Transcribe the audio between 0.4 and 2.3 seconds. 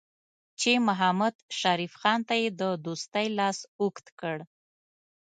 چې محمدشریف خان